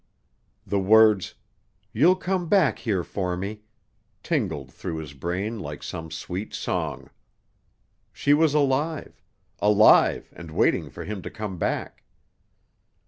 The 0.65 0.79
words, 0.79 1.35
"You'll 1.93 2.15
come 2.15 2.49
back 2.49 2.79
here 2.79 3.03
for 3.03 3.37
me," 3.37 3.61
tingled 4.23 4.71
through 4.73 4.95
his 4.97 5.13
brain 5.13 5.59
like 5.59 5.83
some 5.83 6.09
sweet 6.09 6.55
song. 6.55 7.11
She 8.11 8.33
was 8.33 8.55
alive 8.55 9.21
alive 9.59 10.33
and 10.35 10.49
waiting 10.49 10.89
for 10.89 11.05
him 11.05 11.21
to 11.21 11.29
come 11.29 11.59
back. 11.59 12.03